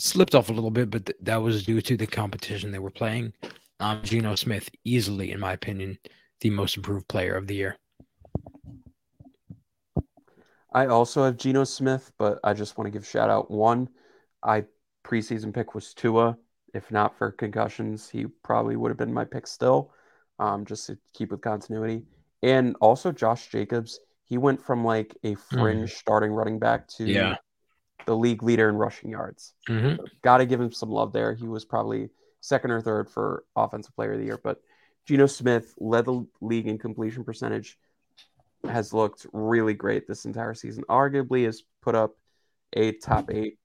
[0.00, 2.90] slipped off a little bit, but th- that was due to the competition they were
[2.90, 3.32] playing.
[3.78, 5.98] Um, Geno Smith, easily, in my opinion,
[6.40, 7.76] the most improved player of the year.
[10.72, 13.88] I also have Geno Smith, but I just want to give shout out one.
[14.42, 14.64] I
[15.04, 16.36] preseason pick was Tua.
[16.72, 19.92] If not for concussions, he probably would have been my pick still,
[20.38, 22.04] um, just to keep with continuity.
[22.42, 23.98] And also Josh Jacobs.
[24.24, 27.36] He went from like a fringe starting running back to Yeah.
[28.06, 29.54] The league leader in rushing yards.
[29.68, 30.02] Mm-hmm.
[30.22, 31.34] Got to give him some love there.
[31.34, 32.10] He was probably
[32.40, 34.60] second or third for offensive player of the year, but
[35.06, 37.78] Geno Smith led the league in completion percentage.
[38.68, 40.84] Has looked really great this entire season.
[40.88, 42.16] Arguably, has put up
[42.74, 43.58] a top eight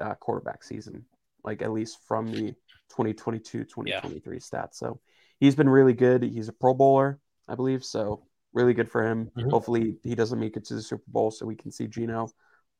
[0.00, 1.06] uh, quarterback season,
[1.42, 2.52] like at least from the
[2.90, 4.74] 2022 2023 stats.
[4.74, 5.00] So
[5.40, 6.22] he's been really good.
[6.22, 7.82] He's a Pro Bowler, I believe.
[7.82, 9.30] So really good for him.
[9.36, 9.50] Mhm.
[9.50, 12.28] Hopefully, he doesn't make it to the Super Bowl so we can see Geno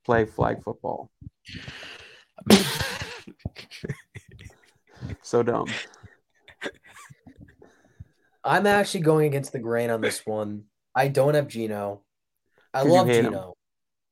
[0.04, 1.10] play flag football.
[5.22, 5.66] So dumb.
[8.44, 10.64] I'm actually going against the grain on this one.
[10.94, 12.02] I don't have Geno.
[12.74, 13.32] I love hate him.
[13.32, 13.54] Geno.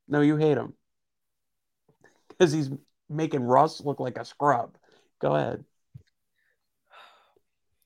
[0.08, 0.74] No, you hate him
[2.28, 2.70] because he's
[3.08, 4.76] making Russ look like a scrub.
[5.20, 5.64] Go ahead.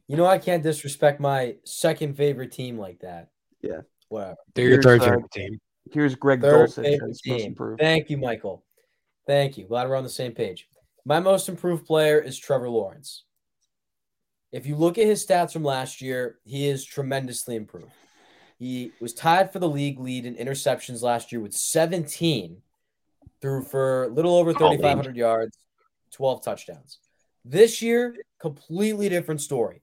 [0.07, 3.31] You know I can't disrespect my second favorite team like that.
[3.63, 3.81] Yeah.
[4.09, 4.37] Whatever.
[4.55, 5.59] They're your Here's, third favorite team.
[5.91, 7.47] Here's Greg Third Dulcich favorite as most team.
[7.49, 7.81] improved.
[7.81, 8.65] Thank you, Michael.
[9.27, 9.65] Thank you.
[9.65, 10.69] Glad we're on the same page.
[11.05, 13.25] My most improved player is Trevor Lawrence.
[14.53, 17.93] If you look at his stats from last year, he is tremendously improved.
[18.59, 22.63] He was tied for the league lead in interceptions last year with 17,
[23.43, 25.59] threw for a little over 3,500 yards,
[26.13, 26.99] 12 touchdowns.
[27.45, 29.83] This year, completely different story.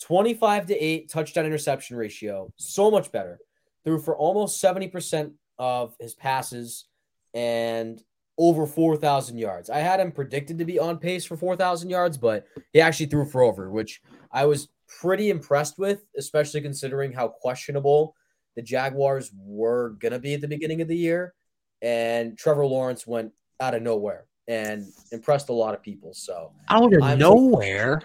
[0.00, 3.38] 25 to 8 touchdown interception ratio, so much better.
[3.86, 6.86] Threw for almost 70% of his passes
[7.34, 8.02] and
[8.36, 9.70] over 4,000 yards.
[9.70, 13.24] I had him predicted to be on pace for 4,000 yards, but he actually threw
[13.24, 14.68] for over, which I was
[15.00, 18.16] pretty impressed with, especially considering how questionable
[18.56, 21.32] the Jaguars were going to be at the beginning of the year.
[21.80, 26.12] And Trevor Lawrence went out of nowhere and impressed a lot of people.
[26.12, 28.02] So, out of I'm- nowhere.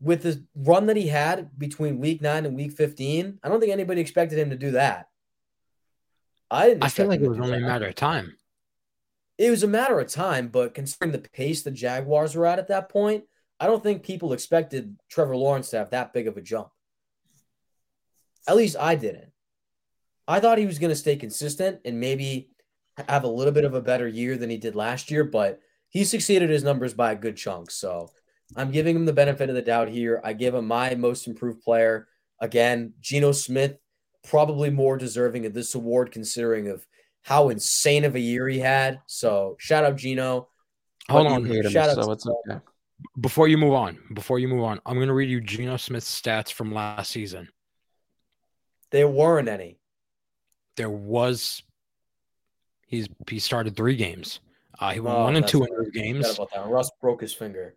[0.00, 3.72] With the run that he had between week nine and week 15, I don't think
[3.72, 5.08] anybody expected him to do that.
[6.50, 8.36] I didn't I feel like it was only a matter of time.
[9.36, 12.68] it was a matter of time, but considering the pace the Jaguars were at at
[12.68, 13.24] that point,
[13.60, 16.68] I don't think people expected Trevor Lawrence to have that big of a jump.
[18.46, 19.32] At least I didn't.
[20.26, 22.50] I thought he was going to stay consistent and maybe
[23.08, 26.04] have a little bit of a better year than he did last year, but he
[26.04, 27.70] succeeded his numbers by a good chunk.
[27.70, 28.10] So
[28.56, 30.20] I'm giving him the benefit of the doubt here.
[30.24, 32.08] I give him my most improved player.
[32.40, 33.76] Again, Geno Smith,
[34.24, 36.86] probably more deserving of this award considering of
[37.22, 39.00] how insane of a year he had.
[39.06, 40.48] So shout out Geno.
[41.10, 41.46] Hold But on.
[41.46, 42.60] you him, Shout out so okay.
[43.20, 46.20] Before you move on, before you move on, I'm going to read you Geno Smith's
[46.20, 47.48] stats from last season.
[48.90, 49.78] There weren't any.
[50.76, 51.62] There was
[52.86, 54.40] he's he started three games.
[54.80, 56.34] Uh, he won Oh, one and two in those games.
[56.34, 56.66] about that.
[56.66, 57.74] Russ broke his finger.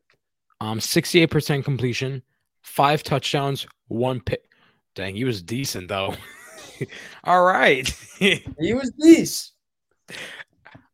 [0.61, 2.21] Um, 68% completion,
[2.61, 4.43] five touchdowns, one pick.
[4.93, 6.15] Dang, he was decent though.
[7.23, 7.89] All right.
[8.19, 9.53] He was these.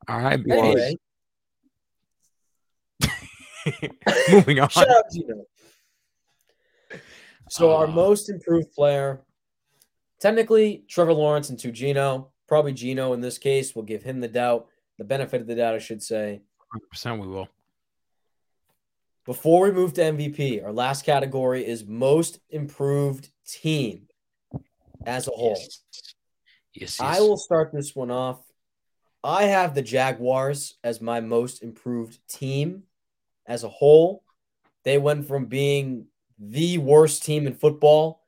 [0.08, 0.39] All right.
[0.49, 0.95] Anyway,
[4.32, 4.69] Moving on.
[4.69, 5.43] shout out Geno.
[7.49, 9.21] So our Uh, most improved player,
[10.21, 12.32] technically Trevor Lawrence and to Geno.
[12.47, 13.75] Probably Geno in this case.
[13.75, 16.39] We'll give him the doubt, the benefit of the doubt, I should say.
[16.95, 17.49] 100% we will.
[19.28, 24.08] Before we move to MVP, our last category is most improved team
[25.06, 25.58] as a whole.
[25.60, 25.82] Yes.
[26.74, 28.40] Yes, I will start this one off.
[29.22, 32.84] I have the Jaguars as my most improved team
[33.46, 34.24] as a whole.
[34.86, 36.06] They went from being
[36.40, 38.24] the worst team in football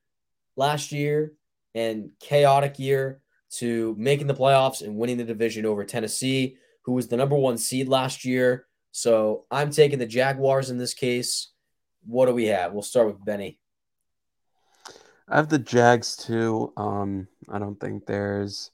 [0.57, 1.31] last year
[1.73, 7.07] and chaotic year to making the playoffs and winning the division over Tennessee, who was
[7.07, 8.65] the number one seed last year.
[8.91, 11.51] So I'm taking the Jaguars in this case.
[12.05, 12.73] What do we have?
[12.73, 13.59] We'll start with Benny.
[15.27, 16.73] I have the Jags too.
[16.75, 18.71] Um, I don't think there's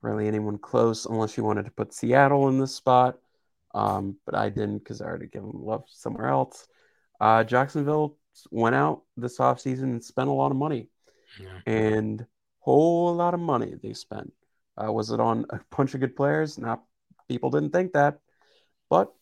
[0.00, 3.18] really anyone close unless you wanted to put Seattle in this spot.
[3.74, 6.66] Um, but I didn't because I already gave them love somewhere else.
[7.20, 8.16] Uh, Jacksonville
[8.50, 10.88] went out this offseason and spent a lot of money
[11.38, 11.60] Yeah.
[11.66, 12.24] and
[12.60, 14.32] whole lot of money they spent.
[14.82, 16.56] Uh, was it on a bunch of good players?
[16.56, 16.82] Not
[17.28, 18.20] people didn't think that,
[18.88, 19.12] but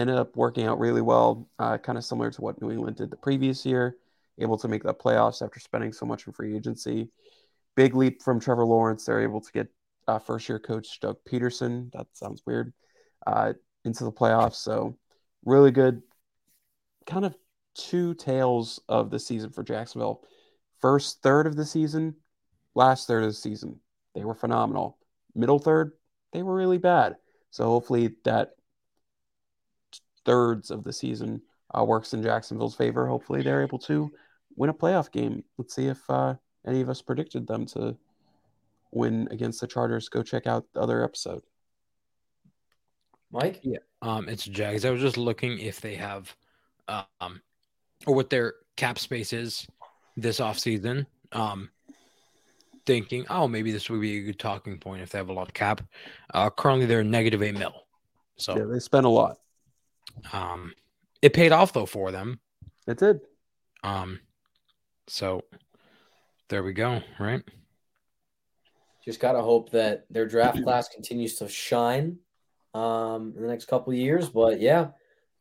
[0.00, 1.48] ended up working out really well.
[1.58, 3.96] Uh, kind of similar to what New England did the previous year,
[4.38, 7.10] able to make the playoffs after spending so much in free agency.
[7.76, 9.04] Big leap from Trevor Lawrence.
[9.04, 9.68] They're able to get
[10.08, 11.92] uh, first year coach Doug Pederson.
[11.92, 12.72] That sounds weird.
[13.26, 13.52] Uh,
[13.84, 14.56] into the playoffs.
[14.56, 14.96] So
[15.44, 16.02] really good.
[17.06, 17.34] Kind of
[17.74, 20.22] two tails of the season for Jacksonville.
[20.80, 22.16] First third of the season,
[22.74, 23.80] last third of the season,
[24.14, 24.98] they were phenomenal.
[25.34, 25.92] Middle third,
[26.32, 27.16] they were really bad.
[27.50, 28.52] So hopefully that
[30.24, 31.42] thirds of the season
[31.76, 33.06] uh, works in Jacksonville's favor.
[33.06, 34.10] Hopefully they're able to
[34.56, 35.44] win a playoff game.
[35.58, 36.34] Let's see if uh,
[36.66, 37.96] any of us predicted them to
[38.92, 40.08] win against the Chargers.
[40.08, 41.42] Go check out the other episode.
[43.30, 43.60] Mike?
[43.62, 43.78] Yeah.
[44.02, 44.84] Um, it's Jags.
[44.84, 46.34] I was just looking if they have,
[46.88, 47.40] um,
[48.06, 49.66] or what their cap space is
[50.16, 51.06] this offseason.
[51.32, 51.70] Um,
[52.86, 55.48] thinking, oh, maybe this would be a good talking point if they have a lot
[55.48, 55.80] of cap.
[56.34, 57.84] Uh, currently they're negative eight mil.
[58.36, 59.38] So, Yeah, they spent a lot.
[60.32, 60.74] Um,
[61.22, 62.40] it paid off though for them.
[62.86, 63.20] It did.
[63.82, 64.20] Um,
[65.06, 65.44] so
[66.48, 67.00] there we go.
[67.18, 67.42] Right.
[69.04, 72.18] Just gotta hope that their draft class continues to shine
[72.74, 74.28] um, in the next couple of years.
[74.28, 74.88] But yeah,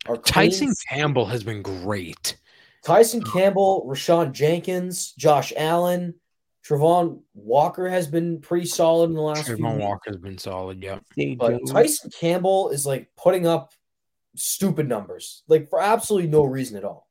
[0.07, 2.38] our Tyson Queens- Campbell has been great.
[2.86, 6.13] Tyson Campbell, Rayshawn Jenkins, Josh Allen,
[6.65, 9.84] Travon Walker has been pretty solid in the last few Travon weeks.
[9.84, 10.82] Walker's been solid.
[10.82, 10.99] yeah.
[11.38, 13.74] But Tyson Campbell is like putting up
[14.40, 17.08] stupid numbers, like for absolutely no reason at all.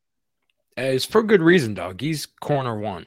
[0.76, 2.00] Uh, It's for good reason, dog.
[2.00, 3.06] He's corner one.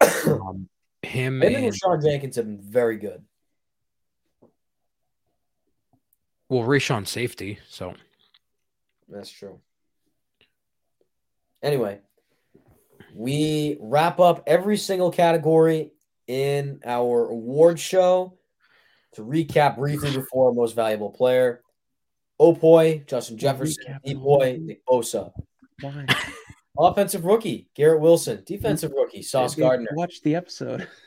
[0.26, 0.68] Um,
[1.02, 3.24] him and and Rayshawn Jenkins have been very good.
[6.48, 7.94] Well, Rayshawn safety, so
[9.08, 9.60] That's true.
[11.62, 12.00] Anyway,
[13.14, 15.92] we wrap up every single category
[16.26, 18.38] in our award show.
[19.14, 21.61] To recap briefly before our most valuable player,
[22.40, 24.60] Opoy, Justin Jefferson, Depoy.
[24.60, 25.30] Nick Bosa.
[25.80, 26.06] Why?
[26.78, 28.42] Offensive rookie, Garrett Wilson.
[28.46, 29.90] Defensive rookie, Sauce Gardner.
[29.94, 30.88] Watch the episode.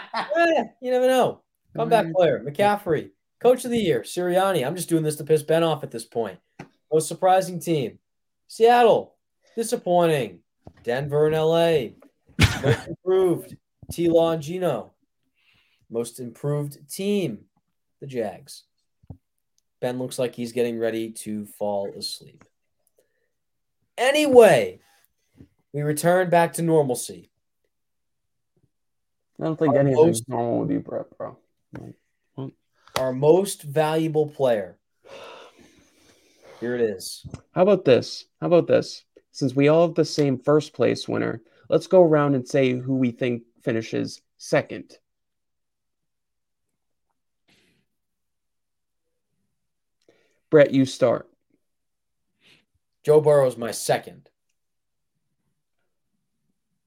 [0.00, 1.42] Eh, you never know.
[1.76, 3.10] Comeback player, McCaffrey.
[3.38, 4.66] Coach of the year, Sirianni.
[4.66, 6.38] I'm just doing this to piss Ben off at this point.
[6.90, 7.98] Most surprising team,
[8.46, 9.16] Seattle.
[9.54, 10.38] Disappointing.
[10.84, 11.96] Denver and LA.
[12.62, 13.56] Most improved,
[13.92, 14.92] T Law and Geno.
[15.90, 17.40] Most improved team,
[18.00, 18.64] the Jags.
[19.80, 22.44] Ben looks like he's getting ready to fall asleep.
[23.96, 24.80] Anyway,
[25.72, 27.30] we return back to normalcy.
[29.40, 31.36] I don't think Our anything's most- normal with you, Brett, bro.
[32.96, 34.76] Our most valuable player.
[36.58, 37.24] Here it is.
[37.52, 38.24] How about this?
[38.40, 39.04] How about this?
[39.30, 42.96] Since we all have the same first place winner, let's go around and say who
[42.96, 44.98] we think finishes second.
[50.50, 51.28] Brett, you start.
[53.04, 54.28] Joe Burrow's my second.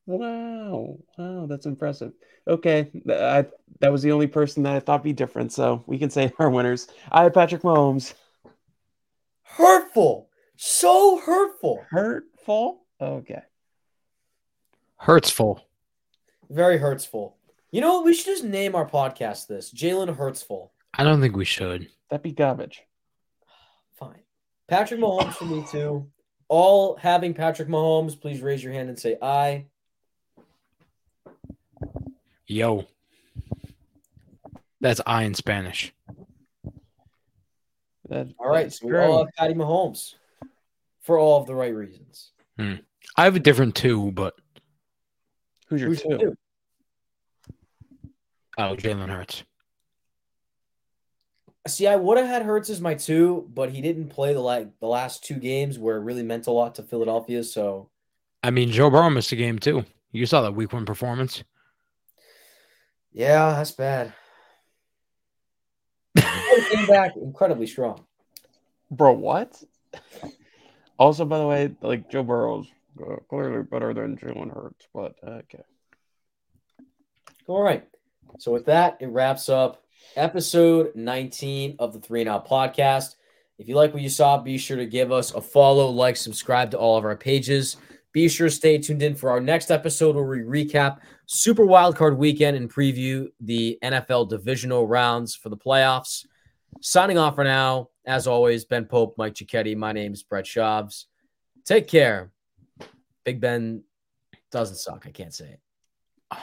[0.06, 0.98] Wow.
[1.18, 2.14] Wow, that's impressive.
[2.48, 2.92] Okay.
[3.10, 3.46] I,
[3.80, 6.50] that was the only person that I thought be different, so we can say our
[6.50, 6.88] winners.
[7.12, 8.14] I had Patrick Mahomes.
[9.44, 10.30] Hurtful.
[10.56, 11.84] So hurtful.
[11.90, 12.84] Hurtful?
[13.00, 13.42] Okay.
[15.02, 15.62] Hurtsful.
[16.50, 17.34] Very hurtsful.
[17.72, 18.06] You know what?
[18.06, 20.70] We should just name our podcast this Jalen Hurtsful.
[20.94, 21.88] I don't think we should.
[22.10, 22.84] That'd be garbage.
[24.72, 24.80] Fine.
[24.80, 26.08] Patrick Mahomes for me too.
[26.48, 29.66] All having Patrick Mahomes, please raise your hand and say aye.
[32.48, 32.86] Yo.
[34.80, 35.94] That's I in Spanish.
[38.10, 38.72] That- All right.
[38.72, 39.02] So we true.
[39.02, 40.16] all have Patty Mahomes
[41.02, 42.32] for all of the right reasons.
[42.58, 42.76] Hmm.
[43.18, 44.34] I have a different two, but
[45.68, 46.18] Who's your Who's two?
[46.18, 46.38] two?
[48.58, 49.44] oh, Jalen Hurts.
[51.68, 54.80] See, I would have had Hurts as my two, but he didn't play the like
[54.80, 57.44] the last two games where it really meant a lot to Philadelphia.
[57.44, 57.90] So
[58.44, 59.86] I mean, Joe Burrow missed a game too.
[60.12, 61.44] You saw that week one performance.
[63.14, 64.14] yeah, that's bad.
[66.18, 68.06] Came back incredibly strong.
[68.90, 69.62] Bro, what?
[70.98, 72.68] Also, by the way, like Joe Burrow's
[73.00, 75.64] uh, clearly better than Jalen Hurts, but uh, okay.
[77.48, 77.88] All right.
[78.40, 79.84] So with that, it wraps up
[80.16, 83.16] episode 19 of the Three Out podcast.
[83.58, 86.72] If you like what you saw, be sure to give us a follow, like, subscribe
[86.72, 87.78] to all of our pages.
[88.12, 92.18] Be sure to stay tuned in for our next episode where we recap Super Wildcard
[92.18, 96.26] Weekend and preview the NFL divisional rounds for the playoffs.
[96.82, 97.90] Signing off for now.
[98.06, 99.78] As always, Ben Pope, Mike Cicchetti.
[99.78, 101.06] My name is Brett Schaubs.
[101.66, 102.32] Take care.
[103.24, 103.84] Big Ben
[104.52, 105.06] doesn't suck.
[105.08, 105.60] I can't say it.